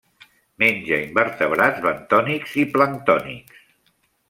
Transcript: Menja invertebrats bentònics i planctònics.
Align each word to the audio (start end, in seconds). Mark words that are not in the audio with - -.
Menja 0.61 0.97
invertebrats 1.09 1.85
bentònics 1.85 2.57
i 2.65 2.67
planctònics. 2.73 3.63